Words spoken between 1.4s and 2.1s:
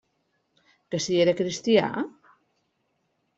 cristià?